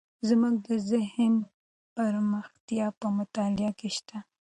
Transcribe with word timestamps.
زموږ 0.27 0.55
د 0.67 0.69
ذهن 0.89 1.33
پراختیا 1.93 2.87
په 2.99 3.07
مطالعه 3.17 3.71
کې 3.79 3.89
شته. 3.97 4.17